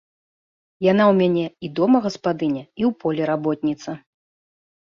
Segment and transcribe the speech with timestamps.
[0.91, 3.91] Яна ў мяне і дома гаспадыня і ў полі работніца.